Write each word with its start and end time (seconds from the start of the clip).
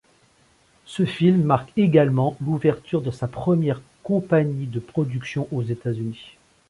Ce 0.85 1.05
film 1.05 1.43
marque 1.43 1.73
également 1.77 2.35
l’ouverture 2.43 3.03
de 3.03 3.11
sa 3.11 3.27
première 3.27 3.83
compagnie 4.01 4.65
de 4.65 4.79
production 4.79 5.47
aux 5.51 5.61
États-Unis. 5.61 6.37